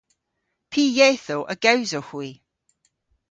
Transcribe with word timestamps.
Py 0.71 0.83
yethow 0.95 1.41
a 1.53 1.55
gewsowgh 1.63 2.09
hwi? 2.09 2.29